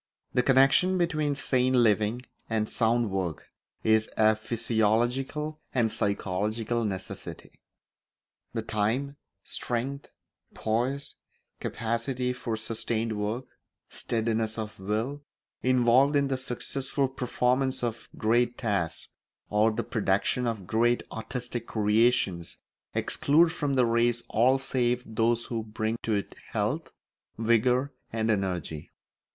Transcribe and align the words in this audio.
The 0.33 0.41
connection 0.41 0.97
between 0.97 1.35
sane 1.35 1.73
living 1.73 2.23
and 2.49 2.67
sound 2.67 3.11
work 3.11 3.51
is 3.83 4.09
a 4.17 4.35
physiological 4.35 5.59
and 5.75 5.93
psychological 5.93 6.83
necessity. 6.85 7.59
The 8.51 8.63
time, 8.63 9.17
strength, 9.43 10.09
poise, 10.55 11.17
capacity 11.59 12.33
for 12.33 12.55
sustained 12.57 13.15
work, 13.15 13.45
steadiness 13.89 14.57
of 14.57 14.79
will, 14.79 15.21
involved 15.61 16.15
in 16.15 16.29
the 16.29 16.35
successful 16.37 17.07
performance 17.07 17.83
of 17.83 18.09
great 18.17 18.57
tasks 18.57 19.07
or 19.51 19.69
the 19.71 19.83
production 19.83 20.47
of 20.47 20.65
great 20.65 21.03
artistic 21.11 21.67
creations 21.67 22.57
exclude 22.95 23.51
from 23.51 23.75
the 23.75 23.85
race 23.85 24.23
all 24.29 24.57
save 24.57 25.03
those 25.05 25.45
who 25.45 25.61
bring 25.61 25.95
to 26.01 26.15
it 26.15 26.33
health, 26.53 26.91
vigour, 27.37 27.93
and 28.11 28.31
energy. 28.31 28.89